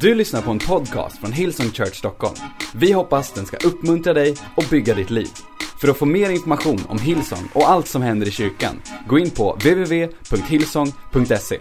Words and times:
Du 0.00 0.14
lyssnar 0.14 0.42
på 0.42 0.50
en 0.50 0.58
podcast 0.58 1.18
från 1.18 1.32
Hillsong 1.32 1.70
Church 1.70 1.94
Stockholm. 1.94 2.34
Vi 2.74 2.92
hoppas 2.92 3.32
den 3.32 3.46
ska 3.46 3.68
uppmuntra 3.68 4.12
dig 4.12 4.36
och 4.56 4.64
bygga 4.70 4.94
ditt 4.94 5.10
liv. 5.10 5.28
För 5.80 5.88
att 5.88 5.96
få 5.96 6.04
mer 6.04 6.30
information 6.30 6.80
om 6.88 6.98
Hillsong 6.98 7.50
och 7.54 7.70
allt 7.70 7.88
som 7.88 8.02
händer 8.02 8.28
i 8.28 8.30
kyrkan, 8.30 8.82
gå 9.08 9.18
in 9.18 9.30
på 9.30 9.52
www.hillsong.se. 9.52 11.58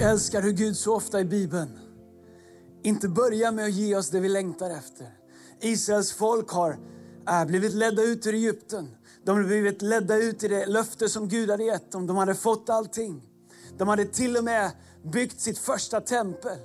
Jag 0.00 0.10
älskar 0.10 0.42
hur 0.42 0.52
Gud 0.52 0.76
så 0.76 0.96
ofta 0.96 1.20
i 1.20 1.24
Bibeln 1.24 1.78
inte 2.84 3.08
börjar 3.08 3.52
med 3.52 3.64
att 3.64 3.72
ge 3.72 3.96
oss 3.96 4.10
det 4.10 4.20
vi 4.20 4.28
längtar 4.28 4.70
efter. 4.70 5.06
Israels 5.60 6.12
folk 6.12 6.50
har 6.50 6.76
äh, 7.28 7.44
blivit 7.46 7.74
ledda 7.74 8.02
ut 8.02 8.26
ur 8.26 8.34
Egypten. 8.34 8.88
De 9.24 9.36
har 9.36 9.44
blivit 9.44 9.82
ledda 9.82 10.16
ut 10.16 10.44
i 10.44 10.48
det 10.48 10.66
löfte 10.66 11.08
som 11.08 11.28
Gud 11.28 11.50
hade 11.50 11.64
gett 11.64 11.92
dem. 11.92 12.06
De 12.06 12.16
hade 12.16 12.34
fått 12.34 12.70
allting. 12.70 13.22
De 13.78 13.88
hade 13.88 14.04
till 14.04 14.36
och 14.36 14.44
med 14.44 14.70
byggt 15.02 15.40
sitt 15.40 15.58
första 15.58 16.00
tempel. 16.00 16.58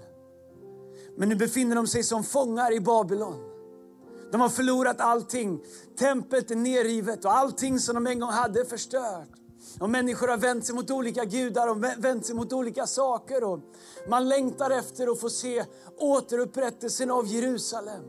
Men 1.17 1.29
nu 1.29 1.35
befinner 1.35 1.75
de 1.75 1.87
sig 1.87 2.03
som 2.03 2.23
fångar 2.23 2.73
i 2.73 2.79
Babylon. 2.79 3.49
De 4.31 4.41
har 4.41 4.49
förlorat 4.49 5.01
allting. 5.01 5.63
Templet 5.99 6.51
är 6.51 6.55
nerrivet 6.55 7.25
och 7.25 7.37
allting 7.37 7.79
som 7.79 7.95
de 7.95 8.07
en 8.07 8.19
gång 8.19 8.29
hade 8.29 8.59
är 8.59 8.65
förstört. 8.65 9.29
Och 9.79 9.89
människor 9.89 10.27
har 10.27 10.37
vänt 10.37 10.65
sig 10.65 10.75
mot 10.75 10.91
olika 10.91 11.25
gudar 11.25 11.67
och 11.67 11.83
vänt 11.83 12.25
sig 12.25 12.35
mot 12.35 12.53
olika 12.53 12.87
saker. 12.87 13.43
Och 13.43 13.59
man 14.09 14.29
längtar 14.29 14.69
efter 14.69 15.11
att 15.11 15.19
få 15.19 15.29
se 15.29 15.65
återupprättelsen 15.97 17.11
av 17.11 17.27
Jerusalem. 17.27 18.03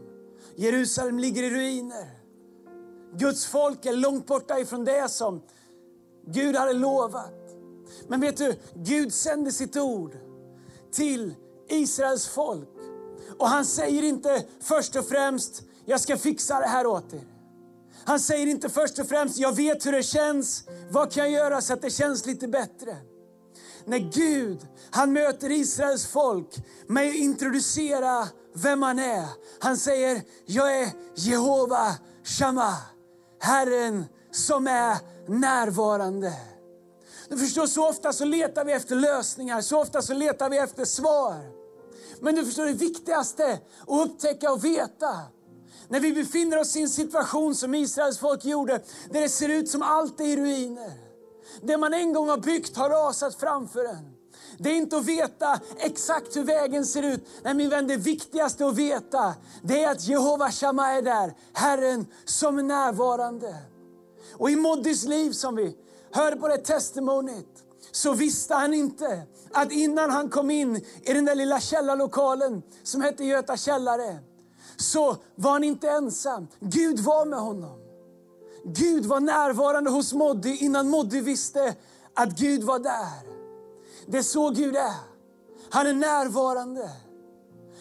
Jerusalem 0.57 1.19
ligger 1.19 1.43
i 1.43 1.51
ruiner. 1.51 2.11
Guds 3.17 3.47
folk 3.47 3.87
är 3.87 3.93
långt 3.93 4.27
borta 4.27 4.59
ifrån 4.61 4.85
det 4.85 5.09
som 5.09 5.43
Gud 6.27 6.57
hade 6.57 6.73
lovat. 6.73 7.44
Men 8.09 8.21
vet 8.21 8.37
du, 8.37 8.57
Gud 8.75 9.13
sände 9.13 9.53
sitt 9.53 9.77
ord 9.77 10.17
till 10.93 11.35
Israels 11.69 12.27
folk. 12.27 12.69
Och 13.39 13.49
han 13.49 13.65
säger 13.65 14.03
inte 14.03 14.45
först 14.61 14.97
och 14.97 15.09
främst, 15.09 15.63
jag 15.85 16.01
ska 16.01 16.17
fixa 16.17 16.61
det 16.61 16.67
här 16.67 16.87
åt 16.87 17.15
er. 17.15 17.27
Han 18.05 18.21
säger 18.21 18.47
inte 18.47 18.69
först 18.69 18.99
och 18.99 19.09
främst, 19.09 19.39
jag 19.39 19.57
vet 19.57 19.87
hur 19.87 19.93
det 19.93 20.03
känns, 20.03 20.65
vad 20.91 21.13
kan 21.13 21.33
jag 21.33 21.33
göra 21.33 21.61
så 21.61 21.73
att 21.73 21.83
det 21.83 21.91
känns 21.91 22.27
lite 22.27 22.49
bättre? 22.49 22.97
När 23.85 23.99
Gud, 23.99 24.67
han 24.91 25.13
möter 25.13 25.51
Israels 25.51 26.07
folk 26.07 26.57
med 26.87 27.09
att 27.09 27.15
introducera 27.15 28.29
vem 28.55 28.83
han 28.83 28.99
är. 28.99 29.27
Han 29.59 29.77
säger, 29.77 30.23
jag 30.47 30.81
är 30.81 30.89
Jehova 31.15 31.95
Shammah, 32.25 32.79
Herren 33.41 34.05
som 34.31 34.67
är 34.67 34.97
närvarande. 35.27 36.33
Du 37.29 37.39
förstår, 37.39 37.67
så 37.67 37.89
ofta 37.89 38.13
så 38.13 38.25
letar 38.25 38.65
vi 38.65 38.73
efter 38.73 38.97
lösningar, 38.97 39.61
så 39.61 39.81
ofta 39.81 40.03
så 40.03 40.15
letar 40.15 40.51
vi 40.51 40.59
efter 40.59 40.85
svar. 40.85 41.37
Men 42.21 42.35
du 42.35 42.45
förstår, 42.45 42.65
det 42.65 42.73
viktigaste 42.73 43.53
att 43.87 44.07
upptäcka 44.07 44.53
och 44.53 44.65
veta 44.65 45.21
när 45.89 46.01
vi 46.01 46.13
befinner 46.13 46.59
oss 46.59 46.77
i 46.77 46.83
en 46.83 46.89
situation 46.89 47.55
som 47.55 47.75
Israels 47.75 48.19
folk 48.19 48.45
gjorde, 48.45 48.81
där 49.11 49.21
det 49.21 49.29
ser 49.29 49.49
ut 49.49 49.71
som 49.71 49.83
allt 49.83 50.21
är 50.21 50.25
i 50.25 50.37
ruiner. 50.37 50.93
Det 51.63 51.77
man 51.77 51.95
en 51.95 52.13
gång 52.13 52.29
har 52.29 52.39
byggt 52.39 52.77
har 52.77 52.91
rasat 52.91 53.35
framför 53.35 53.85
en. 53.85 54.15
Det 54.59 54.71
är 54.71 54.75
inte 54.75 54.97
att 54.97 55.05
veta 55.07 55.61
exakt 55.79 56.37
hur 56.37 56.45
vägen 56.45 56.87
ser 56.87 57.03
ut. 57.03 57.27
Nej 57.43 57.55
min 57.55 57.71
vän, 57.71 57.87
det 57.87 57.97
viktigaste 57.97 58.67
att 58.67 58.77
veta, 58.77 59.35
det 59.63 59.85
är 59.85 59.91
att 59.91 60.05
Jehova 60.05 60.51
Shammah 60.51 60.97
är 60.97 61.03
där, 61.03 61.35
Herren 61.53 62.07
som 62.25 62.59
är 62.59 62.63
närvarande. 62.63 63.57
Och 64.33 64.51
i 64.51 64.57
Moddys 64.57 65.05
liv 65.05 65.33
som 65.33 65.57
vi 65.57 65.77
hörde 66.15 66.37
på 66.37 66.49
det 66.49 66.59
testimoniet, 66.59 67.65
så 67.93 68.13
visste 68.13 68.55
han 68.55 68.75
inte 68.75 69.23
att 69.53 69.73
innan 69.73 70.11
han 70.11 70.31
kom 70.31 70.51
in 70.51 70.77
i 71.03 71.13
den 71.13 71.25
där 71.25 71.35
lilla 71.35 71.61
källarlokalen 71.61 72.63
som 72.83 73.01
hette 73.01 73.25
Göta 73.25 73.57
källare, 73.57 74.19
så 74.77 75.17
var 75.35 75.51
han 75.51 75.65
inte 75.65 75.91
ensam. 75.91 76.47
Gud 76.61 77.01
var 77.01 77.27
med 77.27 77.39
honom. 77.39 77.81
Gud 78.65 79.07
var 79.07 79.21
närvarande 79.21 79.91
hos 79.91 80.13
Moddy 80.13 80.57
innan 80.57 80.89
Moddy 80.89 81.21
visste 81.21 81.75
att 82.15 82.39
Gud 82.39 82.63
var 82.63 82.79
där. 82.79 83.35
Det 84.07 84.19
är 84.19 84.23
så 84.23 84.51
Gud 84.51 84.77
är. 84.77 84.95
Han 85.71 85.87
är 85.87 85.93
närvarande. 85.93 86.91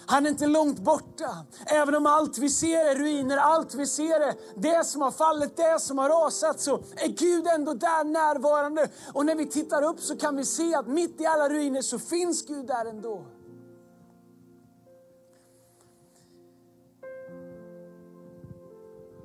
Han 0.05 0.25
är 0.25 0.29
inte 0.29 0.47
långt 0.47 0.79
borta. 0.79 1.45
Även 1.65 1.95
om 1.95 2.05
allt 2.05 2.37
vi 2.37 2.49
ser 2.49 2.85
är 2.85 2.95
ruiner, 2.95 3.37
allt 3.37 3.75
vi 3.75 3.87
ser 3.87 4.19
är 4.19 4.35
det 4.55 4.85
som 4.85 5.01
har 5.01 5.11
fallit, 5.11 5.57
det 5.57 5.79
som 5.79 5.97
har 5.97 6.09
rasat, 6.09 6.59
så 6.59 6.75
är 6.95 7.07
Gud 7.07 7.47
ändå 7.47 7.73
där 7.73 8.03
närvarande. 8.03 8.89
Och 9.13 9.25
när 9.25 9.35
vi 9.35 9.45
tittar 9.45 9.83
upp 9.83 9.99
så 9.99 10.17
kan 10.17 10.35
vi 10.35 10.45
se 10.45 10.75
att 10.75 10.87
mitt 10.87 11.21
i 11.21 11.25
alla 11.25 11.49
ruiner 11.49 11.81
så 11.81 11.99
finns 11.99 12.45
Gud 12.45 12.67
där 12.67 12.85
ändå. 12.85 13.25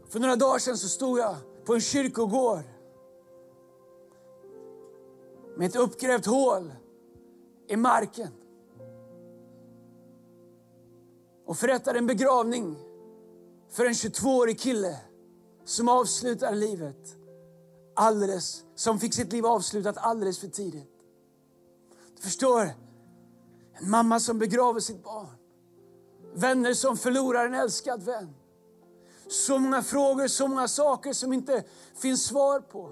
För 0.09 0.21
några 0.21 0.37
dagar 0.37 0.59
sedan 0.59 0.79
så 0.79 0.89
stod 0.89 1.19
jag 1.19 1.37
på 1.65 1.75
en 1.75 1.81
kyrkogård 1.81 2.63
med 5.57 5.69
ett 5.69 5.77
uppgrävt 5.77 6.27
hål 6.27 6.73
i 7.69 7.77
marken 7.77 8.29
och 11.49 11.59
förrättade 11.59 11.99
en 11.99 12.07
begravning 12.07 12.77
för 13.71 13.87
en 13.87 13.93
22-årig 13.93 14.61
kille 14.61 14.97
som 15.65 15.89
avslutade 15.89 16.57
livet 16.57 17.17
alldeles, 17.97 18.65
som 18.75 19.01
fick 19.01 19.15
sitt 19.15 19.33
liv 19.33 19.47
avslutat 19.47 19.97
alldeles 19.99 20.39
för 20.39 20.49
tidigt. 20.49 20.91
Du 22.17 22.23
förstår, 22.23 22.71
en 23.75 23.91
mamma 23.91 24.21
som 24.21 24.39
begraver 24.39 24.81
sitt 24.81 25.05
barn. 25.05 25.27
Vänner 26.35 26.75
som 26.75 26.97
förlorar 26.97 27.47
en 27.47 27.55
älskad 27.55 28.03
vän. 28.03 28.35
Så 29.29 29.59
många 29.59 29.83
frågor, 29.83 30.29
så 30.29 30.49
många 30.49 30.69
saker 30.69 31.13
som 31.13 31.33
inte 31.33 31.65
finns 31.95 32.25
svar 32.25 32.61
på. 32.61 32.91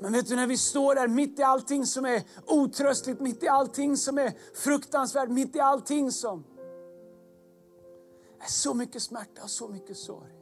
Men 0.00 0.12
vet 0.12 0.28
du, 0.28 0.36
när 0.36 0.46
vi 0.46 0.56
står 0.56 0.94
där 0.94 1.08
mitt 1.08 1.38
i 1.38 1.42
allting 1.42 1.86
som 1.86 2.04
är 2.04 2.22
otröstligt, 2.46 3.20
mitt 3.20 3.42
i 3.42 3.48
allting 3.48 3.96
som 3.96 4.18
är 4.18 4.32
fruktansvärt, 4.54 5.28
mitt 5.28 5.56
i 5.56 5.60
allting 5.60 6.12
som 6.12 6.44
med 8.44 8.50
så 8.50 8.74
mycket 8.74 9.02
smärta 9.02 9.42
och 9.42 9.50
så 9.50 9.68
mycket 9.68 9.96
sorg. 9.96 10.32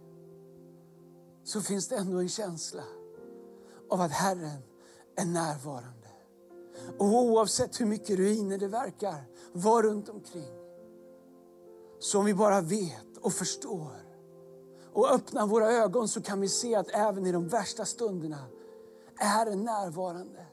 Så 1.44 1.60
finns 1.60 1.88
det 1.88 1.96
ändå 1.96 2.18
en 2.18 2.28
känsla 2.28 2.82
av 3.90 4.00
att 4.00 4.10
Herren 4.10 4.62
är 5.16 5.24
närvarande. 5.24 6.08
Och 6.98 7.06
oavsett 7.06 7.80
hur 7.80 7.86
mycket 7.86 8.16
ruiner 8.18 8.58
det 8.58 8.68
verkar 8.68 9.24
vara 9.52 9.82
runt 9.82 10.08
omkring. 10.08 10.52
Så 11.98 12.18
om 12.18 12.24
vi 12.24 12.34
bara 12.34 12.60
vet 12.60 13.16
och 13.20 13.32
förstår 13.32 13.96
och 14.92 15.10
öppnar 15.10 15.46
våra 15.46 15.72
ögon 15.72 16.08
så 16.08 16.22
kan 16.22 16.40
vi 16.40 16.48
se 16.48 16.74
att 16.74 16.90
även 16.90 17.26
i 17.26 17.32
de 17.32 17.48
värsta 17.48 17.84
stunderna 17.84 18.44
är 19.18 19.26
Herren 19.26 19.64
närvarande. 19.64 20.46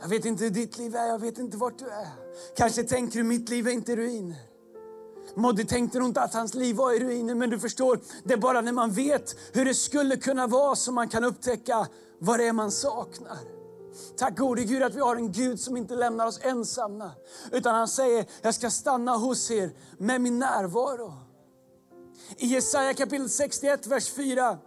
Jag 0.00 0.08
vet 0.08 0.24
inte 0.24 0.44
hur 0.44 0.50
ditt 0.50 0.78
liv 0.78 0.96
är, 0.96 1.06
jag 1.06 1.18
vet 1.18 1.38
inte 1.38 1.56
vart 1.56 1.78
du 1.78 1.86
är. 1.86 2.08
Kanske 2.56 2.84
tänker 2.84 3.18
du 3.18 3.24
mitt 3.24 3.48
liv 3.48 3.66
är 3.66 3.72
inte 3.72 3.96
ruiner. 3.96 4.53
Moddy 5.34 5.64
tänkte 5.64 5.98
nog 5.98 6.08
inte 6.08 6.20
att 6.20 6.34
hans 6.34 6.54
liv 6.54 6.76
var 6.76 6.92
i 6.92 6.98
ruiner, 6.98 7.34
men 7.34 7.50
du 7.50 7.58
förstår, 7.58 8.00
det 8.24 8.34
är 8.34 8.38
bara 8.38 8.60
när 8.60 8.72
man 8.72 8.90
vet 8.90 9.36
hur 9.52 9.64
det 9.64 9.74
skulle 9.74 10.16
kunna 10.16 10.46
vara 10.46 10.76
som 10.76 10.94
man 10.94 11.08
kan 11.08 11.24
upptäcka 11.24 11.86
vad 12.18 12.40
det 12.40 12.46
är 12.46 12.52
man 12.52 12.70
saknar. 12.70 13.38
Tack 14.16 14.38
gode 14.38 14.64
Gud 14.64 14.82
att 14.82 14.94
vi 14.94 15.00
har 15.00 15.16
en 15.16 15.32
Gud 15.32 15.60
som 15.60 15.76
inte 15.76 15.94
lämnar 15.94 16.26
oss 16.26 16.40
ensamma, 16.42 17.10
utan 17.52 17.74
han 17.74 17.88
säger, 17.88 18.26
jag 18.42 18.54
ska 18.54 18.70
stanna 18.70 19.16
hos 19.16 19.50
er 19.50 19.70
med 19.98 20.20
min 20.20 20.38
närvaro. 20.38 21.12
I 22.36 22.46
Jesaja 22.46 22.94
kapitel 22.94 23.30
61, 23.30 23.86
vers 23.86 24.10
4 24.10 24.58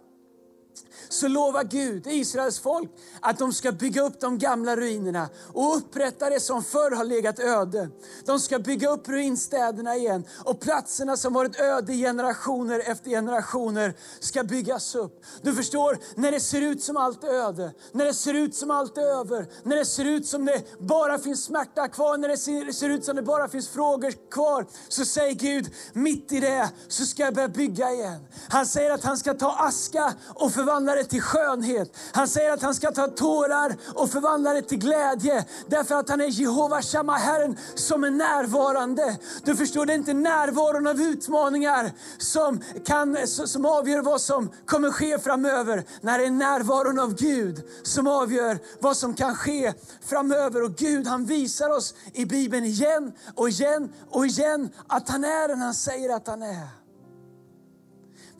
så 1.08 1.28
lovar 1.28 1.64
Gud 1.64 2.06
Israels 2.06 2.58
folk 2.58 2.90
att 3.20 3.38
de 3.38 3.52
ska 3.52 3.72
bygga 3.72 4.02
upp 4.02 4.20
de 4.20 4.38
gamla 4.38 4.76
ruinerna 4.76 5.28
och 5.52 5.76
upprätta 5.76 6.30
det 6.30 6.40
som 6.40 6.64
förr 6.64 6.96
har 6.96 7.04
legat 7.04 7.38
öde. 7.38 7.90
De 8.24 8.40
ska 8.40 8.58
bygga 8.58 8.90
upp 8.90 9.08
ruinstäderna 9.08 9.96
igen 9.96 10.24
och 10.44 10.60
platserna 10.60 11.16
som 11.16 11.32
varit 11.32 11.60
öde 11.60 11.92
i 11.92 11.98
generationer 11.98 12.82
efter 12.90 13.10
generationer 13.10 13.94
ska 14.20 14.44
byggas 14.44 14.94
upp. 14.94 15.24
Du 15.42 15.54
förstår, 15.54 15.98
när 16.14 16.32
det 16.32 16.40
ser 16.40 16.60
ut 16.60 16.82
som 16.82 16.96
allt 16.96 17.24
är 17.24 17.28
öde, 17.28 17.72
när 17.92 18.04
det 18.04 18.14
ser 18.14 18.34
ut 18.34 18.54
som 18.54 18.70
allt 18.70 18.98
är 18.98 19.02
över, 19.02 19.46
när 19.62 19.76
det 19.76 19.84
ser 19.84 20.04
ut 20.04 20.26
som 20.26 20.44
det 20.44 20.62
bara 20.78 21.18
finns 21.18 21.44
smärta 21.44 21.88
kvar, 21.88 22.16
när 22.16 22.28
det 22.28 22.72
ser 22.72 22.88
ut 22.88 23.04
som 23.04 23.16
det 23.16 23.22
bara 23.22 23.48
finns 23.48 23.68
frågor 23.68 24.30
kvar, 24.30 24.66
så 24.88 25.04
säger 25.04 25.34
Gud, 25.34 25.74
mitt 25.92 26.32
i 26.32 26.40
det 26.40 26.70
så 26.88 27.04
ska 27.04 27.22
jag 27.22 27.34
börja 27.34 27.48
bygga 27.48 27.92
igen. 27.92 28.26
Han 28.48 28.66
säger 28.66 28.90
att 28.90 29.04
han 29.04 29.16
ska 29.16 29.34
ta 29.34 29.56
aska 29.58 30.14
och 30.34 30.52
förvandla 30.52 30.94
det 30.94 31.04
till 31.04 31.22
skönhet. 31.22 31.96
Han 32.12 32.28
säger 32.28 32.52
att 32.52 32.62
han 32.62 32.74
ska 32.74 32.90
ta 32.90 33.06
tårar 33.06 33.76
och 33.94 34.10
förvandla 34.10 34.52
det 34.52 34.62
till 34.62 34.78
glädje. 34.78 35.44
Därför 35.66 35.94
att 35.94 36.08
han 36.08 36.20
är 36.20 36.26
Jehova 36.26 36.82
Shammah, 36.82 37.18
Herren 37.18 37.56
som 37.74 38.04
är 38.04 38.10
närvarande. 38.10 39.16
Du 39.44 39.56
förstår, 39.56 39.86
det 39.86 39.92
är 39.92 39.98
inte 39.98 40.14
närvaron 40.14 40.86
av 40.86 41.00
utmaningar 41.00 41.90
som, 42.18 42.60
kan, 42.86 43.26
som 43.26 43.66
avgör 43.66 44.02
vad 44.02 44.20
som 44.20 44.50
kommer 44.66 44.90
ske 44.90 45.18
framöver. 45.18 45.84
När 46.00 46.18
det 46.18 46.24
är 46.24 46.30
närvaron 46.30 46.98
av 46.98 47.14
Gud 47.14 47.62
som 47.82 48.06
avgör 48.06 48.58
vad 48.80 48.96
som 48.96 49.14
kan 49.14 49.36
ske 49.36 49.72
framöver. 50.06 50.62
Och 50.62 50.74
Gud 50.76 51.06
han 51.06 51.24
visar 51.24 51.70
oss 51.70 51.94
i 52.12 52.24
Bibeln 52.24 52.64
igen 52.64 53.12
och 53.34 53.48
igen 53.48 53.92
och 54.10 54.26
igen 54.26 54.70
att 54.86 55.08
han 55.08 55.24
är 55.24 55.48
den 55.48 55.60
han 55.60 55.74
säger 55.74 56.16
att 56.16 56.26
han 56.26 56.42
är. 56.42 56.87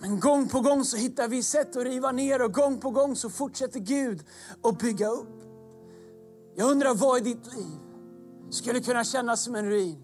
Men 0.00 0.20
gång 0.20 0.48
på 0.48 0.60
gång 0.60 0.84
så 0.84 0.96
hittar 0.96 1.28
vi 1.28 1.42
sätt 1.42 1.76
att 1.76 1.84
riva 1.84 2.12
ner 2.12 2.42
och 2.42 2.54
gång 2.54 2.80
på 2.80 2.90
gång 2.90 3.16
så 3.16 3.30
fortsätter 3.30 3.80
Gud 3.80 4.24
att 4.62 4.78
bygga 4.78 5.08
upp. 5.08 5.42
Jag 6.56 6.70
undrar 6.70 6.94
vad 6.94 7.18
i 7.18 7.20
ditt 7.20 7.54
liv 7.54 7.78
skulle 8.50 8.80
kunna 8.80 9.04
kännas 9.04 9.44
som 9.44 9.54
en 9.54 9.70
ruin? 9.70 10.02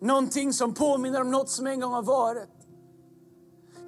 Någonting 0.00 0.52
som 0.52 0.74
påminner 0.74 1.20
om 1.20 1.30
något 1.30 1.48
som 1.48 1.66
en 1.66 1.80
gång 1.80 1.92
har 1.92 2.02
varit. 2.02 2.48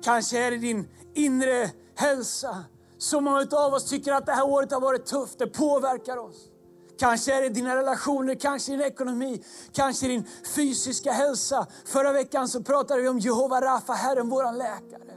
Kanske 0.02 0.38
är 0.38 0.50
det 0.50 0.56
din 0.56 0.88
inre 1.14 1.70
hälsa. 1.94 2.64
Så 2.98 3.20
många 3.20 3.46
av 3.52 3.74
oss 3.74 3.90
tycker 3.90 4.12
att 4.12 4.26
det 4.26 4.32
här 4.32 4.48
året 4.48 4.72
har 4.72 4.80
varit 4.80 5.06
tufft, 5.06 5.38
det 5.38 5.46
påverkar 5.46 6.16
oss. 6.16 6.50
Kanske 7.04 7.34
är 7.34 7.42
det 7.42 7.48
dina 7.48 7.76
relationer, 7.76 8.34
kanske 8.34 8.72
din 8.72 8.80
ekonomi, 8.80 9.44
kanske 9.72 10.08
din 10.08 10.24
fysiska 10.54 11.12
hälsa. 11.12 11.66
Förra 11.84 12.12
veckan 12.12 12.48
så 12.48 12.62
pratade 12.62 13.02
vi 13.02 13.08
om 13.08 13.18
Jehova 13.18 13.60
Rafa, 13.60 13.92
Herren 13.92 14.28
vår 14.28 14.52
läkare. 14.52 15.14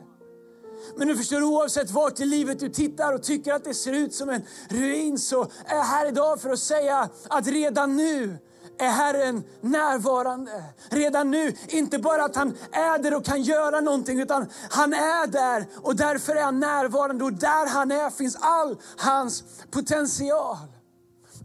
Men 0.98 1.08
du 1.08 1.18
förstår, 1.18 1.44
oavsett 1.44 1.92
vart 1.92 2.20
i 2.20 2.26
livet 2.26 2.60
du 2.60 2.70
tittar 2.70 3.14
och 3.14 3.24
tycker 3.24 3.54
att 3.54 3.64
det 3.64 3.74
ser 3.74 3.94
ut 3.94 4.14
som 4.14 4.30
en 4.30 4.42
ruin 4.70 5.20
så 5.20 5.44
är 5.66 5.76
jag 5.76 5.84
här 5.84 6.08
idag 6.08 6.42
för 6.42 6.50
att 6.50 6.60
säga 6.60 7.10
att 7.30 7.48
redan 7.48 7.96
nu 7.96 8.38
är 8.80 8.90
Herren 8.90 9.44
närvarande. 9.62 10.64
Redan 10.90 11.32
nu, 11.32 11.56
inte 11.68 12.00
bara 12.00 12.24
att 12.24 12.36
han 12.36 12.58
är 12.72 13.00
där 13.00 13.16
och 13.16 13.26
kan 13.26 13.42
göra 13.42 13.82
någonting, 13.82 14.20
utan 14.20 14.46
han 14.70 14.94
är 14.94 15.28
där 15.28 15.68
och 15.76 15.96
därför 15.96 16.36
är 16.36 16.44
han 16.44 16.60
närvarande. 16.60 17.24
Och 17.24 17.34
där 17.34 17.68
han 17.70 17.92
är 17.92 18.10
finns 18.10 18.38
all 18.42 18.78
hans 18.98 19.44
potential. 19.72 20.58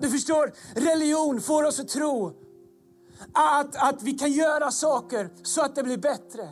Du 0.03 0.11
förstår, 0.11 0.53
religion 0.75 1.41
får 1.41 1.65
oss 1.65 1.81
att 1.81 1.89
tro 1.89 2.33
att, 3.33 3.77
att 3.77 4.03
vi 4.03 4.13
kan 4.13 4.33
göra 4.33 4.71
saker 4.71 5.31
så 5.43 5.63
att 5.63 5.75
det 5.75 5.83
blir 5.83 5.97
bättre. 5.97 6.49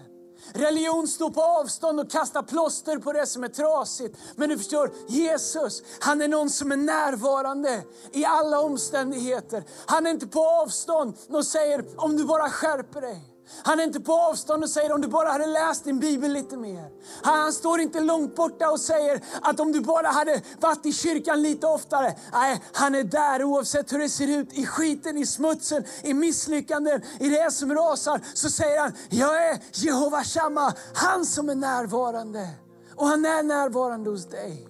Religion 0.52 1.08
står 1.08 1.31
på 1.31 1.43
avstånd 1.43 2.00
och 2.00 2.11
kastar 2.11 2.43
plåster 2.43 2.99
på 2.99 3.12
det 3.12 3.26
som 3.26 3.44
är 3.44 3.49
trasigt. 3.49 4.19
Men 4.37 4.49
du 4.49 4.58
förstår, 4.58 4.91
Jesus, 5.08 5.82
han 6.00 6.23
är 6.23 6.29
någon 6.29 6.50
som 6.50 6.73
är 6.73 6.76
närvarande 6.76 7.82
i 8.12 8.25
alla 8.25 8.61
omständigheter. 8.61 9.64
Han 9.87 10.06
är 10.06 10.11
inte 10.11 10.26
på 10.26 10.46
avstånd 10.46 11.17
och 11.29 11.46
säger, 11.46 11.85
om 11.96 12.17
du 12.17 12.25
bara 12.25 12.50
skärper 12.50 13.00
dig. 13.00 13.39
Han 13.62 13.81
är 13.81 13.85
inte 13.85 14.00
på 14.00 14.12
avstånd 14.12 14.62
och 14.62 14.70
säger 14.70 14.93
om 14.93 15.00
du 15.00 15.08
bara 15.08 15.29
hade 15.29 15.47
läst 15.47 15.85
din 15.85 16.00
bibel 16.00 16.32
lite 16.32 16.56
mer. 16.56 16.91
Han 17.23 17.52
står 17.52 17.81
inte 17.81 18.00
långt 18.00 18.37
borta 18.37 18.70
och 18.70 18.81
säger 18.81 19.20
att 19.43 19.61
om 19.61 19.73
du 19.73 19.81
bara 19.81 20.08
hade 20.08 20.43
varit 20.61 20.87
i 20.87 20.93
kyrkan 20.93 21.43
lite 21.43 21.67
oftare. 21.67 22.14
Nej, 22.32 22.62
han 22.73 22.94
är 22.94 23.05
där 23.05 23.44
oavsett 23.44 23.93
hur 23.93 23.99
det 23.99 24.08
ser 24.08 24.38
ut. 24.38 24.52
I 24.52 24.67
skiten, 24.67 25.17
i 25.17 25.26
smutsen, 25.26 25.85
i 26.02 26.14
misslyckanden, 26.14 27.02
i 27.20 27.29
det 27.29 27.50
som 27.50 27.75
rasar. 27.75 28.20
Så 28.35 28.50
säger 28.50 28.81
han, 28.81 28.93
jag 29.08 29.49
är 29.49 29.58
Jehova 29.73 30.25
Shammah, 30.25 30.75
han 30.94 31.26
som 31.26 31.49
är 31.49 31.55
närvarande. 31.55 32.49
Och 32.96 33.06
han 33.06 33.25
är 33.25 33.43
närvarande 33.43 34.11
hos 34.11 34.26
dig. 34.26 34.69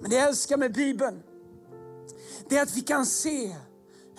Men 0.00 0.10
det 0.10 0.16
jag 0.16 0.28
älskar 0.28 0.56
med 0.56 0.72
Bibeln, 0.74 1.22
det 2.48 2.58
är 2.58 2.62
att 2.62 2.76
vi 2.76 2.80
kan 2.80 3.06
se 3.06 3.56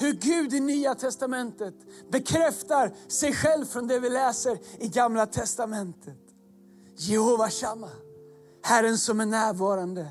hur 0.01 0.13
Gud 0.13 0.53
i 0.53 0.59
Nya 0.59 0.95
Testamentet 0.95 1.75
bekräftar 2.11 2.91
sig 3.07 3.33
själv 3.33 3.65
från 3.65 3.87
det 3.87 3.99
vi 3.99 4.09
läser 4.09 4.57
i 4.79 4.87
Gamla 4.87 5.25
Testamentet. 5.25 6.17
Jehova 6.97 7.49
Shammah, 7.49 7.89
Herren 8.63 8.97
som 8.97 9.19
är 9.19 9.25
närvarande. 9.25 10.07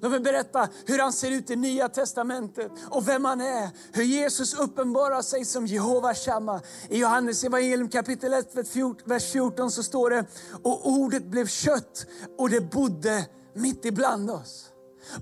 Låt 0.00 0.10
mig 0.10 0.20
berätta 0.20 0.68
hur 0.86 0.98
han 0.98 1.12
ser 1.12 1.30
ut 1.30 1.50
i 1.50 1.56
Nya 1.56 1.88
Testamentet 1.88 2.72
och 2.90 3.08
vem 3.08 3.24
han 3.24 3.40
är. 3.40 3.70
Hur 3.92 4.04
Jesus 4.04 4.54
uppenbarar 4.54 5.22
sig 5.22 5.44
som 5.44 5.66
Jehova 5.66 6.14
Shammah. 6.14 6.60
I 6.88 6.98
Johannes 6.98 7.44
evangelium 7.44 7.88
kapitel 7.88 8.32
1, 8.32 8.56
vers 9.04 9.32
14 9.32 9.70
så 9.70 9.82
står 9.82 10.10
det, 10.10 10.24
och 10.62 10.88
ordet 10.88 11.24
blev 11.24 11.46
kött 11.46 12.06
och 12.38 12.50
det 12.50 12.60
bodde 12.60 13.26
mitt 13.54 13.84
ibland 13.84 14.30
oss. 14.30 14.72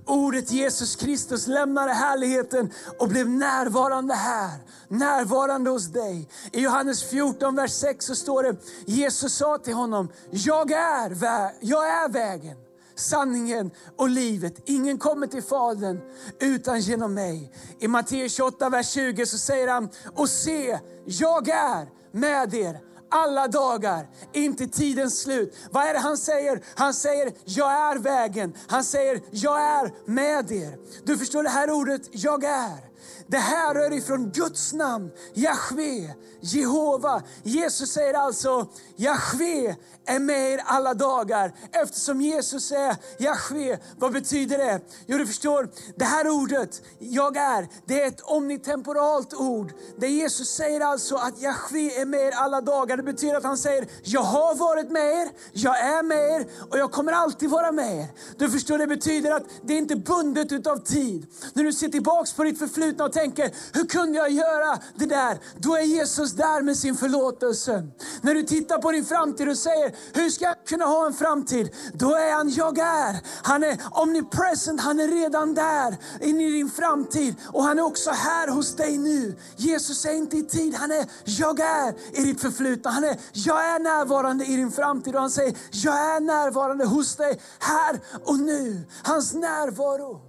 Ordet 0.07 0.51
Jesus 0.51 0.97
Kristus 0.97 1.47
lämnade 1.47 1.93
härligheten 1.93 2.71
och 2.99 3.09
blev 3.09 3.29
närvarande 3.29 4.15
här, 4.15 4.59
närvarande 4.89 5.71
hos 5.71 5.87
dig. 5.87 6.29
I 6.53 6.61
Johannes 6.61 7.05
14, 7.05 7.55
vers 7.55 7.73
6 7.73 8.07
så 8.07 8.15
står 8.15 8.43
det, 8.43 8.57
Jesus 8.87 9.35
sa 9.35 9.59
till 9.59 9.75
honom, 9.75 10.09
jag 10.31 10.71
är, 10.71 11.11
vä 11.11 11.53
jag 11.61 11.89
är 11.89 12.09
vägen, 12.09 12.57
sanningen 12.95 13.71
och 13.97 14.09
livet. 14.09 14.55
Ingen 14.65 14.99
kommer 14.99 15.27
till 15.27 15.43
Fadern 15.43 16.01
utan 16.41 16.81
genom 16.81 17.15
mig. 17.15 17.53
I 17.79 17.89
Matteus 17.89 18.35
28, 18.35 18.69
vers 18.69 18.91
20 18.91 19.27
så 19.27 19.39
säger 19.39 19.69
han, 19.69 19.89
och 20.15 20.29
se, 20.29 20.79
jag 21.05 21.49
är 21.49 21.89
med 22.13 22.55
er 22.55 22.81
alla 23.11 23.49
dagar, 23.49 24.09
inte 24.33 24.67
tidens 24.67 25.21
slut. 25.21 25.57
Vad 25.71 25.87
är 25.87 25.95
det 25.95 26.01
han 26.01 26.17
säger? 26.17 26.63
Han 26.75 26.95
säger, 26.95 27.33
jag 27.45 27.73
är 27.73 27.99
vägen. 27.99 28.55
Han 28.67 28.85
säger, 28.85 29.21
jag 29.31 29.61
är 29.61 30.11
med 30.11 30.53
er. 30.53 30.79
Du 31.05 31.19
förstår 31.19 31.43
det 31.43 31.49
här 31.49 31.71
ordet, 31.71 32.03
jag 32.13 32.45
är. 32.45 32.96
Det 33.29 33.37
härrör 33.37 33.93
ifrån 33.93 34.31
Guds 34.31 34.73
namn, 34.73 35.11
Jahve, 35.35 36.15
Jehova. 36.41 37.23
Jesus 37.43 37.91
säger 37.91 38.15
alltså, 38.15 38.69
Jahve 38.97 39.77
är 40.07 40.19
med 40.19 40.53
er 40.53 40.61
alla 40.65 40.95
dagar. 40.95 41.53
Eftersom 41.73 42.21
Jesus 42.21 42.73
är 42.73 42.97
Jahve, 43.19 43.79
vad 43.99 44.13
betyder 44.13 44.59
det? 44.59 44.81
Jo, 45.07 45.19
du 45.19 45.27
förstår, 45.27 45.69
det 45.97 46.05
här 46.05 46.29
ordet, 46.29 46.83
jag 46.99 47.37
är, 47.37 47.69
det 47.87 48.03
är 48.03 48.09
ett 48.09 48.21
omnitemporalt 48.21 49.35
ord. 49.35 49.73
Det 49.99 50.09
Jesus 50.09 50.49
säger 50.49 50.81
alltså 50.81 51.17
att 51.17 51.41
Jahve 51.41 52.01
är 52.01 52.05
med 52.05 52.21
er 52.21 52.33
alla 52.33 52.61
dagar. 52.61 52.97
Det 52.97 53.03
betyder 53.03 53.35
att 53.35 53.45
han 53.45 53.59
säger, 53.59 53.87
jag 54.03 54.23
har 54.23 54.55
varit 54.55 54.91
med 54.91 55.13
er, 55.13 55.29
jag 55.53 55.81
är 55.81 56.03
med 56.03 56.41
er 56.41 56.47
och 56.71 56.79
jag 56.79 56.93
kommer 56.93 57.13
alltid 57.13 57.51
vara 57.51 57.73
med 57.73 58.01
er. 58.01 58.09
Du 58.39 58.51
förstår, 58.51 58.79
det 58.79 58.87
betyder 58.87 59.31
att 59.31 59.43
det 59.63 59.75
är 59.75 59.79
inte 59.79 59.97
bundet 59.97 60.53
utav 60.53 60.77
tid. 60.77 61.27
När 61.53 61.65
du 61.65 61.73
ser 61.73 61.89
tillbaks 61.89 62.33
på 62.33 62.45
ditt 62.45 62.59
förflutna 62.59 63.05
och 63.05 63.13
tänker, 63.17 63.51
hur 63.73 63.87
kunde 63.87 64.19
jag 64.19 64.31
göra 64.31 64.79
det 64.95 65.07
där? 65.07 65.39
Då 65.59 65.77
är 65.77 65.83
Jesus 65.83 66.33
där 66.33 66.63
med 66.63 66.77
sin 66.77 66.97
förlåtelse. 66.97 67.89
När 68.21 68.35
du 68.35 68.43
tittar 68.43 68.79
på 68.79 68.93
din 68.93 69.05
framtid 69.05 69.49
och 69.49 69.59
säger, 69.59 69.95
hur 70.15 70.31
ska 70.31 70.45
jag 70.45 70.67
kunna 70.67 70.85
ha 70.85 71.07
en 71.07 71.15
framtid? 71.15 71.75
Då 71.93 72.15
är 72.15 72.33
han 72.33 72.51
jag 72.51 72.79
är. 72.79 73.21
Han 73.43 73.63
är 73.63 73.79
omnipresent, 73.91 74.81
han 74.81 75.01
är 75.01 75.09
redan 75.09 75.55
där 75.55 75.97
in 76.21 76.41
i 76.41 76.51
din 76.51 76.71
framtid. 76.71 77.35
Och 77.53 77.63
han 77.63 77.79
är 77.79 77.83
också 77.83 78.11
här 78.11 78.49
hos 78.49 78.77
dig 78.77 78.99
nu. 78.99 79.37
Jesus 79.57 80.05
är 80.05 80.13
inte 80.13 80.37
i 80.37 80.43
tid, 80.43 80.75
han 80.75 80.91
är 80.91 81.07
jag 81.25 81.61
är 81.61 81.95
i 82.13 82.23
ditt 82.23 82.41
förflutna. 82.41 82.91
Han 82.91 83.05
är 83.05 83.17
jag 83.33 83.65
är 83.65 83.79
närvarande 83.79 84.45
i 84.45 84.57
din 84.57 84.71
framtid 84.71 85.15
och 85.15 85.21
han 85.21 85.31
säger 85.31 85.57
jag 85.71 85.95
är 85.95 86.21
närvarande 86.21 86.85
hos 86.85 87.17
dig 87.17 87.41
här 87.59 88.01
och 88.25 88.39
nu. 88.39 88.87
Hans 89.03 89.35
närvaro. 89.35 90.21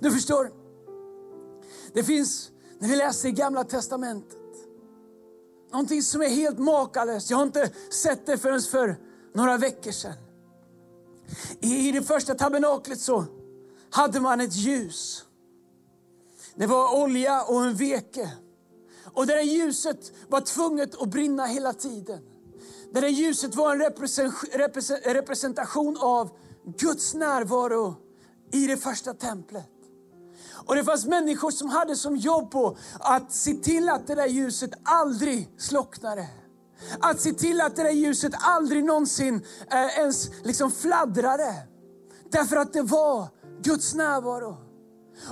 Du 0.00 0.10
förstår, 0.10 0.63
det 1.94 2.04
finns, 2.04 2.50
när 2.78 2.88
vi 2.88 2.96
läser 2.96 3.28
i 3.28 3.32
Gamla 3.32 3.64
Testamentet, 3.64 4.38
någonting 5.72 6.02
som 6.02 6.22
är 6.22 6.28
helt 6.28 6.58
makalöst. 6.58 7.30
Jag 7.30 7.36
har 7.36 7.44
inte 7.44 7.70
sett 7.90 8.26
det 8.26 8.38
förrän 8.38 8.60
för 8.60 8.96
några 9.34 9.56
veckor 9.56 9.90
sedan. 9.90 10.14
I 11.60 11.92
det 11.92 12.02
första 12.02 12.34
tabernaklet 12.34 13.00
så 13.00 13.24
hade 13.90 14.20
man 14.20 14.40
ett 14.40 14.56
ljus. 14.56 15.24
Det 16.54 16.66
var 16.66 17.02
olja 17.02 17.42
och 17.42 17.64
en 17.64 17.74
veke. 17.74 18.30
Och 19.04 19.26
det 19.26 19.34
där 19.34 19.42
ljuset 19.42 20.12
var 20.28 20.40
tvunget 20.40 21.02
att 21.02 21.08
brinna 21.08 21.46
hela 21.46 21.72
tiden. 21.72 22.20
Det 22.92 23.00
där 23.00 23.08
ljuset 23.08 23.54
var 23.54 23.72
en 23.72 23.80
representation 25.14 25.96
av 26.00 26.30
Guds 26.78 27.14
närvaro 27.14 27.94
i 28.52 28.66
det 28.66 28.76
första 28.76 29.14
templet. 29.14 29.73
Och 30.66 30.74
det 30.74 30.84
fanns 30.84 31.06
människor 31.06 31.50
som 31.50 31.68
hade 31.68 31.96
som 31.96 32.16
jobb 32.16 32.50
på 32.50 32.76
att 33.00 33.32
se 33.32 33.54
till 33.54 33.88
att 33.88 34.06
det 34.06 34.14
där 34.14 34.26
ljuset 34.26 34.70
aldrig 34.82 35.50
slocknade. 35.58 36.28
Att 37.00 37.20
se 37.20 37.32
till 37.32 37.60
att 37.60 37.76
det 37.76 37.82
där 37.82 37.90
ljuset 37.90 38.32
aldrig 38.40 38.84
någonsin 38.84 39.46
eh, 39.70 39.98
ens 39.98 40.30
liksom 40.44 40.70
fladdrade. 40.70 41.54
Därför 42.30 42.56
att 42.56 42.72
det 42.72 42.82
var 42.82 43.28
Guds 43.62 43.94
närvaro. 43.94 44.64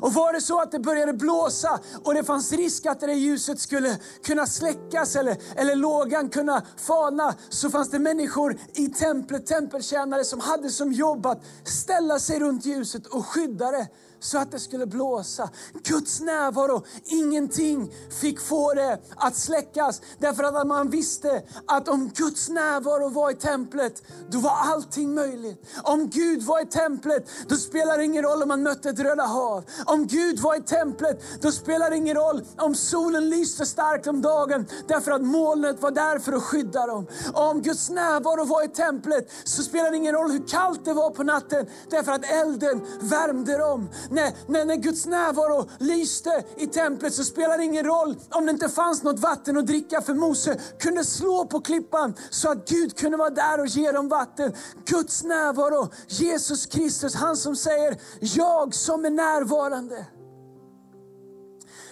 Och 0.01 0.13
var 0.13 0.33
det 0.33 0.41
så 0.41 0.61
att 0.61 0.73
det 0.73 0.79
började 0.79 1.13
blåsa 1.13 1.81
och 2.05 2.15
det 2.15 2.25
fanns 2.25 2.53
risk 2.53 2.87
att 2.87 3.01
det 3.01 3.07
där 3.07 3.15
ljuset 3.15 3.61
skulle 3.61 3.97
kunna 4.25 4.47
släckas 4.47 5.17
eller, 5.17 5.37
eller 5.57 5.77
lågan 5.77 6.29
kunna 6.29 6.63
falna, 6.77 7.35
så 7.49 7.71
fanns 7.71 7.91
det 7.91 7.99
människor 7.99 8.59
i 8.75 8.89
templet, 8.89 9.47
tempeltjänare 9.47 10.25
som 10.25 10.41
hade 10.41 10.71
som 10.71 10.93
jobb 10.93 11.27
att 11.27 11.43
ställa 11.65 12.19
sig 12.19 12.41
runt 12.41 12.67
ljuset 12.67 13.07
och 13.07 13.27
skydda 13.27 13.71
det 13.71 13.89
så 14.23 14.39
att 14.39 14.51
det 14.51 14.61
skulle 14.61 14.87
blåsa. 14.87 15.51
Guds 15.85 16.21
närvaro, 16.21 16.85
ingenting 17.05 17.93
fick 18.21 18.41
få 18.41 18.75
det 18.75 18.99
att 19.17 19.37
släckas. 19.37 20.01
Därför 20.19 20.45
att 20.45 20.67
man 20.67 20.91
visste 20.91 21.43
att 21.67 21.89
om 21.89 22.11
Guds 22.15 22.49
närvaro 22.49 23.09
var 23.09 23.31
i 23.31 23.35
templet, 23.35 24.03
då 24.31 24.39
var 24.39 24.51
allting 24.51 25.15
möjligt. 25.15 25.67
Om 25.83 26.11
Gud 26.11 26.43
var 26.43 26.63
i 26.63 26.67
templet, 26.67 27.29
då 27.49 27.57
spelar 27.57 27.99
det 27.99 28.05
ingen 28.05 28.23
roll 28.23 28.43
om 28.43 28.49
man 28.49 28.63
mötte 28.63 28.91
ett 28.91 28.99
Röda 28.99 29.23
hav. 29.23 29.65
Om 29.87 30.07
Gud 30.07 30.39
var 30.39 30.57
i 30.57 30.63
templet, 30.63 31.23
då 31.41 31.53
spelar 31.53 31.91
det 31.91 31.97
ingen 31.97 32.17
roll 32.17 32.43
om 32.57 32.75
solen 32.75 33.31
lyste 33.31 33.67
starkt 33.67 34.07
om 34.07 34.23
dagen, 34.23 34.67
därför 34.89 35.13
att 35.13 35.23
molnet 35.23 35.83
var 35.83 35.91
där 35.91 36.19
för 36.19 36.33
att 36.33 36.43
skydda 36.43 36.87
dem. 36.87 37.07
Om 37.33 37.63
Guds 37.63 37.91
närvaro 37.91 38.45
var 38.45 38.65
i 38.65 38.69
templet, 38.69 39.31
så 39.45 39.63
spelar 39.63 39.91
det 39.91 39.97
ingen 39.97 40.15
roll 40.15 40.31
hur 40.31 40.49
kallt 40.49 40.85
det 40.85 40.93
var 40.93 41.11
på 41.11 41.23
natten, 41.23 41.67
därför 41.91 42.13
att 42.13 42.25
elden 42.25 42.87
värmde 43.01 43.59
dem 43.59 43.89
när, 44.13 44.33
när, 44.47 44.65
när 44.65 44.77
Guds 44.77 45.07
närvaro 45.07 45.69
lyste 45.79 46.45
i 46.57 46.67
templet 46.67 47.15
så 47.15 47.25
spelade 47.25 47.57
det 47.57 47.65
ingen 47.65 47.85
roll 47.85 48.17
om 48.31 48.47
det 48.47 48.53
inte 48.53 48.69
fanns 48.69 49.03
något 49.03 49.19
vatten 49.21 49.57
att 49.57 49.67
dricka 49.67 50.01
för 50.01 50.15
Mose 50.15 50.61
kunde 50.79 51.05
slå 51.05 51.47
på 51.47 51.61
klippan 51.61 52.15
så 52.31 52.51
att 52.51 52.69
Gud 52.69 52.99
kunde 52.99 53.17
vara 53.17 53.31
där 53.31 53.61
och 53.61 53.67
ge 53.67 53.93
dem 53.93 54.09
vatten. 54.09 54.53
Guds 54.85 55.25
närvaro, 55.25 55.89
Jesus 56.07 56.67
Kristus, 56.67 57.15
han 57.15 57.37
som 57.37 57.57
säger 57.57 58.01
jag 58.21 58.75
som 58.75 59.05
är 59.05 59.11
närvarande. 59.11 60.07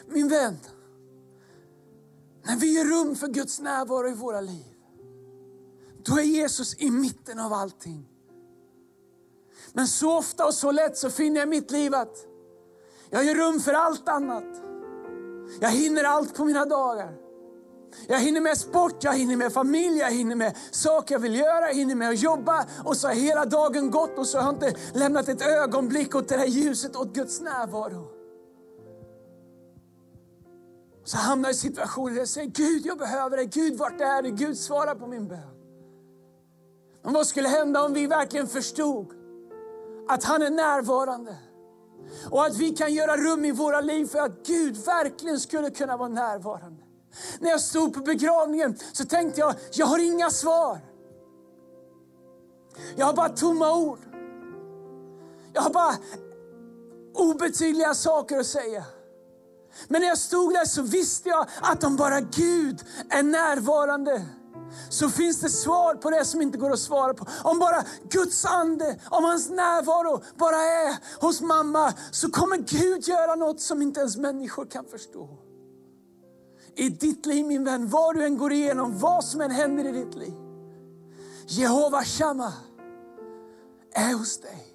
Min 0.06 0.28
vän, 0.28 0.58
när 2.42 2.56
vi 2.56 2.74
ger 2.74 2.84
rum 2.84 3.16
för 3.16 3.28
Guds 3.28 3.60
närvaro 3.60 4.08
i 4.08 4.14
våra 4.14 4.40
liv, 4.40 4.64
då 6.04 6.18
är 6.18 6.22
Jesus 6.22 6.74
i 6.78 6.90
mitten 6.90 7.38
av 7.38 7.52
allting. 7.52 8.06
Men 9.72 9.86
så 9.86 10.18
ofta 10.18 10.46
och 10.46 10.54
så 10.54 10.70
lätt 10.70 10.96
så 10.96 11.10
finner 11.10 11.40
jag 11.40 11.46
i 11.46 11.50
mitt 11.50 11.70
liv 11.70 11.94
att 11.94 12.26
jag 13.10 13.24
gör 13.24 13.34
rum 13.34 13.60
för 13.60 13.72
allt 13.72 14.08
annat. 14.08 14.44
Jag 15.60 15.70
hinner 15.70 16.04
allt 16.04 16.34
på 16.34 16.44
mina 16.44 16.64
dagar. 16.64 17.16
Jag 18.08 18.18
hinner 18.18 18.40
med 18.40 18.58
sport, 18.58 19.04
jag 19.04 19.12
hinner 19.12 19.36
med 19.36 19.52
familj, 19.52 19.98
jag 19.98 20.10
hinner 20.10 20.36
med 20.36 20.56
saker 20.70 21.14
jag 21.14 21.20
vill 21.20 21.34
göra, 21.34 21.66
jag 21.66 21.74
hinner 21.74 21.94
med 21.94 22.10
att 22.10 22.22
jobba. 22.22 22.66
Och 22.84 22.96
så 22.96 23.08
har 23.08 23.14
hela 23.14 23.44
dagen 23.44 23.90
gått 23.90 24.18
och 24.18 24.26
så 24.26 24.38
har 24.38 24.44
jag 24.44 24.54
inte 24.54 24.80
lämnat 24.98 25.28
ett 25.28 25.42
ögonblick 25.42 26.14
åt 26.14 26.28
det 26.28 26.36
här 26.36 26.46
ljuset, 26.46 26.96
åt 26.96 27.14
Guds 27.14 27.40
närvaro. 27.40 28.10
Så 31.04 31.16
hamnar 31.16 31.48
jag 31.48 31.54
i 31.54 31.58
situationer 31.58 32.10
där 32.10 32.18
jag 32.18 32.28
säger, 32.28 32.50
Gud 32.50 32.86
jag 32.86 32.98
behöver 32.98 33.36
dig, 33.36 33.46
Gud 33.46 33.78
vart 33.78 34.00
är 34.00 34.22
du? 34.22 34.30
Gud 34.30 34.58
svara 34.58 34.94
på 34.94 35.06
min 35.06 35.28
bön. 35.28 35.38
Men 37.02 37.12
vad 37.12 37.26
skulle 37.26 37.48
hända 37.48 37.84
om 37.84 37.92
vi 37.92 38.06
verkligen 38.06 38.46
förstod 38.46 39.19
att 40.10 40.24
han 40.24 40.42
är 40.42 40.50
närvarande. 40.50 41.36
Och 42.30 42.44
att 42.44 42.56
vi 42.56 42.70
kan 42.70 42.94
göra 42.94 43.16
rum 43.16 43.44
i 43.44 43.52
våra 43.52 43.80
liv 43.80 44.06
för 44.06 44.18
att 44.18 44.46
Gud 44.46 44.76
verkligen 44.76 45.40
skulle 45.40 45.70
kunna 45.70 45.96
vara 45.96 46.08
närvarande. 46.08 46.82
När 47.40 47.50
jag 47.50 47.60
stod 47.60 47.94
på 47.94 48.00
begravningen 48.00 48.78
så 48.92 49.04
tänkte 49.04 49.40
jag, 49.40 49.54
jag 49.72 49.86
har 49.86 49.98
inga 49.98 50.30
svar. 50.30 50.78
Jag 52.96 53.06
har 53.06 53.14
bara 53.14 53.28
tomma 53.28 53.76
ord. 53.76 53.98
Jag 55.52 55.62
har 55.62 55.70
bara 55.70 55.94
obetydliga 57.14 57.94
saker 57.94 58.38
att 58.38 58.46
säga. 58.46 58.84
Men 59.88 60.00
när 60.00 60.08
jag 60.08 60.18
stod 60.18 60.52
där 60.52 60.64
så 60.64 60.82
visste 60.82 61.28
jag 61.28 61.46
att 61.60 61.84
om 61.84 61.96
bara 61.96 62.20
Gud 62.20 62.84
är 63.10 63.22
närvarande 63.22 64.26
så 64.88 65.08
finns 65.08 65.40
det 65.40 65.48
svar 65.48 65.94
på 65.94 66.10
det 66.10 66.24
som 66.24 66.42
inte 66.42 66.58
går 66.58 66.70
att 66.70 66.78
svara 66.78 67.14
på. 67.14 67.26
Om 67.44 67.58
bara 67.58 67.84
Guds 68.10 68.44
ande, 68.44 69.00
om 69.10 69.24
hans 69.24 69.50
närvaro 69.50 70.22
bara 70.36 70.56
är 70.56 71.20
hos 71.20 71.40
mamma 71.40 71.94
så 72.10 72.30
kommer 72.30 72.56
Gud 72.56 73.08
göra 73.08 73.34
något 73.34 73.60
som 73.60 73.82
inte 73.82 74.00
ens 74.00 74.16
människor 74.16 74.66
kan 74.66 74.84
förstå. 74.84 75.28
I 76.76 76.88
ditt 76.88 77.26
liv 77.26 77.46
min 77.46 77.64
vän, 77.64 77.88
vad 77.88 78.14
du 78.14 78.24
än 78.24 78.38
går 78.38 78.52
igenom, 78.52 78.98
vad 78.98 79.24
som 79.24 79.40
än 79.40 79.50
händer 79.50 79.84
i 79.84 79.92
ditt 79.92 80.14
liv. 80.14 80.34
Jehova 81.46 82.04
Shammah 82.04 82.54
är 83.92 84.14
hos 84.14 84.40
dig. 84.40 84.66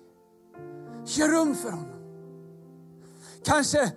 Gör 1.05 1.29
rum 1.29 1.55
för 1.55 1.71
honom. 1.71 1.95
Kanske 3.43 3.91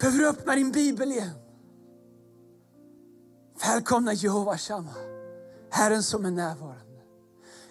behöver 0.00 0.18
du 0.18 0.28
öppna 0.28 0.54
din 0.54 0.72
bibel 0.72 1.12
igen. 1.12 1.30
Välkomna 3.66 4.12
Jehova 4.12 4.58
Shama, 4.58 4.94
Herren 5.70 6.02
som 6.02 6.24
är 6.24 6.30
närvarande. 6.30 7.00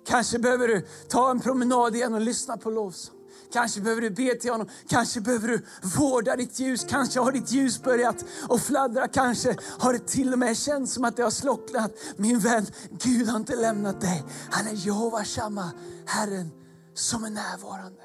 Kanske 0.07 0.39
behöver 0.39 0.67
du 0.67 0.87
ta 1.09 1.31
en 1.31 1.39
promenad 1.39 1.95
igen 1.95 2.13
och 2.13 2.21
lyssna 2.21 2.57
på 2.57 2.69
lovsång. 2.69 3.15
Kanske 3.53 3.81
behöver 3.81 4.01
du 4.01 4.09
be 4.09 4.35
till 4.35 4.51
honom, 4.51 4.69
kanske 4.87 5.21
behöver 5.21 5.47
du 5.47 5.65
vårda 5.97 6.35
ditt 6.35 6.59
ljus, 6.59 6.85
kanske 6.89 7.19
har 7.19 7.31
ditt 7.31 7.51
ljus 7.51 7.83
börjat 7.83 8.25
att 8.49 8.61
fladdra, 8.61 9.07
kanske 9.07 9.55
har 9.79 9.93
det 9.93 10.07
till 10.07 10.33
och 10.33 10.39
med 10.39 10.57
känts 10.57 10.93
som 10.93 11.03
att 11.03 11.15
det 11.15 11.23
har 11.23 11.31
slocknat. 11.31 11.91
Min 12.15 12.39
vän, 12.39 12.65
Gud 12.91 13.27
har 13.27 13.37
inte 13.37 13.55
lämnat 13.55 14.01
dig. 14.01 14.23
Han 14.51 14.67
är 14.67 14.73
Jehova 14.73 15.23
Shama, 15.23 15.71
Herren 16.05 16.51
som 16.93 17.23
är 17.23 17.29
närvarande. 17.29 18.03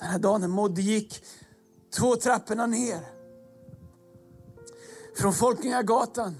Den 0.00 0.08
här 0.08 0.18
dagen 0.18 0.40
när 0.40 0.48
Modde 0.48 0.82
gick 0.82 1.24
två 1.96 2.16
trapporna 2.16 2.66
ner 2.66 3.15
från 5.16 5.32
Folkungagatan 5.32 6.34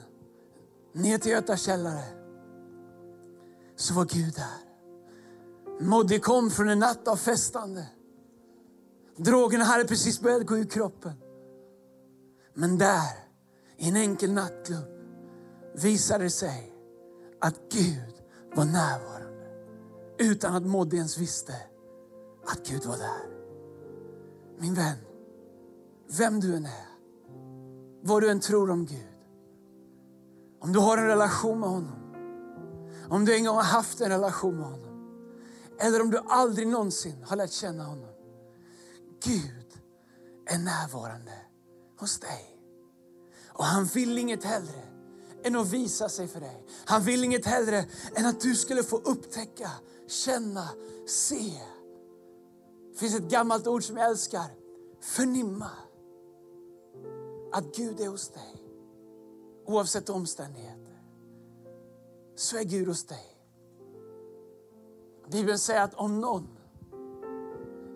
ner 0.93 1.19
till 1.19 1.31
Göta 1.31 1.57
källare 1.57 2.05
så 3.77 3.95
var 3.95 4.05
Gud 4.05 4.35
där. 4.35 4.67
Moddy 5.81 6.19
kom 6.19 6.51
från 6.51 6.69
en 6.69 6.79
natt 6.79 7.09
av 7.09 7.17
festande. 7.17 7.87
Drogerna 9.17 9.65
hade 9.65 9.85
precis 9.85 10.21
börjat 10.21 10.47
gå 10.47 10.59
ur 10.59 10.65
kroppen. 10.65 11.13
Men 12.55 12.79
där, 12.79 13.13
i 13.77 13.89
en 13.89 13.97
enkel 13.97 14.33
nattklubb, 14.33 14.89
visade 15.75 16.25
det 16.25 16.31
sig 16.31 16.73
att 17.41 17.55
Gud 17.73 18.15
var 18.55 18.65
närvarande. 18.65 19.47
Utan 20.19 20.55
att 20.55 20.67
Moddy 20.67 20.97
ens 20.97 21.19
visste 21.19 21.55
att 22.47 22.69
Gud 22.69 22.85
var 22.85 22.97
där. 22.97 23.37
Min 24.59 24.75
vän, 24.75 24.97
vem 26.19 26.41
du 26.41 26.57
än 26.57 26.65
är, 26.65 26.96
vad 28.07 28.23
du 28.23 28.31
än 28.31 28.41
tror 28.41 28.71
om 28.71 28.87
Gud. 28.87 29.07
Om 30.61 30.73
du 30.73 30.79
har 30.79 30.99
en 30.99 31.07
relation 31.07 31.61
med 31.61 31.69
honom. 31.69 31.97
Om 33.09 33.25
du 33.25 33.37
en 33.37 33.45
gång 33.45 33.57
har 33.57 33.63
haft 33.63 34.01
en 34.01 34.11
relation 34.11 34.57
med 34.57 34.65
honom. 34.65 34.87
Eller 35.79 36.01
om 36.01 36.11
du 36.11 36.19
aldrig 36.29 36.69
någonsin 36.69 37.23
har 37.23 37.37
lärt 37.37 37.51
känna 37.51 37.85
honom. 37.85 38.11
Gud 39.25 39.67
är 40.47 40.59
närvarande 40.59 41.33
hos 41.99 42.21
dig. 42.21 42.61
Och 43.49 43.65
han 43.65 43.85
vill 43.85 44.19
inget 44.19 44.45
hellre 44.45 44.83
än 45.45 45.57
att 45.57 45.73
visa 45.73 46.09
sig 46.09 46.29
för 46.29 46.41
dig. 46.41 46.67
Han 46.85 47.03
vill 47.03 47.25
inget 47.25 47.47
hellre 47.47 47.85
än 48.15 48.27
att 48.27 48.41
du 48.41 48.55
skulle 48.55 48.83
få 48.83 48.97
upptäcka, 48.97 49.71
känna, 50.09 50.69
se. 51.09 51.53
Det 52.93 52.99
finns 52.99 53.15
ett 53.15 53.31
gammalt 53.31 53.67
ord 53.67 53.85
som 53.85 53.97
jag 53.97 54.11
älskar. 54.11 54.47
Förnimma 55.01 55.71
att 57.53 57.77
Gud 57.77 58.01
är 58.01 58.09
hos 58.09 58.29
dig. 58.29 58.63
Oavsett 59.67 60.09
omständigheter 60.09 61.03
så 62.37 62.57
är 62.57 62.65
Gud 62.65 62.89
hos 62.89 63.07
dig. 63.07 63.37
Bibeln 65.31 65.59
säger 65.59 65.83
att 65.83 65.95
om 65.95 66.21
någon, 66.21 66.49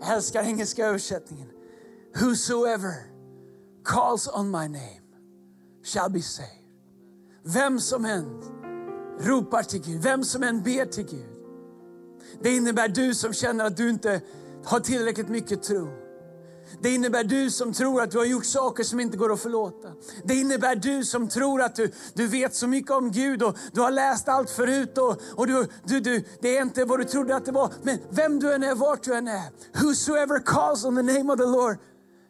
jag 0.01 0.15
älskar 0.15 0.43
engelska 0.43 0.87
översättningen, 0.87 1.49
whosoever 2.21 2.95
calls 3.85 4.29
on 4.29 4.51
my 4.51 4.69
name 4.69 5.03
shall 5.85 6.11
be 6.11 6.23
saved. 6.23 6.49
Vem 7.43 7.81
som 7.81 8.05
än 8.05 8.43
ropar 9.21 9.63
till 9.63 9.83
Gud, 9.83 10.03
vem 10.03 10.25
som 10.25 10.43
än 10.43 10.63
ber 10.63 10.87
till 10.87 11.05
Gud. 11.05 11.31
Det 12.43 12.57
innebär 12.57 12.89
du 12.89 13.15
som 13.15 13.33
känner 13.33 13.65
att 13.65 13.77
du 13.77 13.91
inte 13.91 14.21
har 14.65 14.81
tillräckligt 14.81 15.29
mycket 15.29 15.63
tro. 15.63 15.89
Det 16.81 16.91
innebär 16.95 17.25
du 17.25 17.51
som 17.51 17.73
tror 17.73 18.03
att 18.03 18.11
du 18.11 18.19
har 18.19 18.25
gjort 18.25 18.45
saker 18.45 18.85
som 18.85 19.01
inte 19.01 19.17
går 19.17 19.33
att 19.33 19.41
förlåta. 19.41 19.89
Det 20.25 20.35
innebär 20.35 20.77
du 20.77 21.05
som 21.05 21.29
tror 21.29 21.63
att 21.63 21.77
du, 21.77 21.93
du 22.15 22.27
vet 22.27 22.55
så 22.55 22.67
mycket 22.67 22.91
om 22.91 23.11
Gud 23.11 23.43
och 23.43 23.57
du 23.73 23.81
har 23.81 23.91
läst 23.91 24.29
allt 24.29 24.51
förut 24.51 24.99
och, 24.99 25.21
och 25.35 25.47
du, 25.47 25.67
du, 25.85 26.01
du, 26.01 26.25
det 26.41 26.57
är 26.57 26.63
inte 26.63 26.85
vad 26.85 26.99
du 27.01 27.05
trodde 27.05 27.37
att 27.37 27.45
det 27.45 27.53
var. 27.53 27.73
Men 27.83 27.99
vem 28.11 28.41
du 28.41 28.53
än 28.53 28.63
är, 28.63 28.75
vart 28.75 29.03
du 29.03 29.15
än 29.15 29.29
är. 29.29 29.51
Whosoever 29.83 30.39
calls 30.39 30.85
on 30.85 30.97
the 30.97 31.03
name 31.03 31.33
of 31.33 31.39
the 31.39 31.47
Lord 31.47 31.79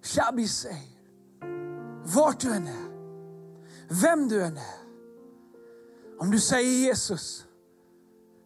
shall 0.03 0.35
be 0.35 0.49
saved. 0.49 0.77
Vart 2.05 2.41
du 2.41 2.53
än 2.53 2.67
är. 2.67 2.91
Vem 3.89 4.29
du 4.29 4.43
än 4.43 4.57
är. 4.57 4.81
Om 6.19 6.31
du 6.31 6.41
säger 6.41 6.87
Jesus, 6.87 7.45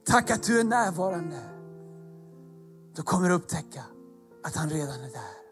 tack 0.07 0.31
att 0.31 0.43
du 0.43 0.61
är 0.61 0.65
närvarande. 0.65 1.39
Då 2.97 3.03
kommer 3.03 3.29
du 3.29 3.35
upptäcka 3.35 3.85
att 4.45 4.57
han 4.57 4.71
redan 4.71 5.01
är 5.01 5.11
där. 5.11 5.44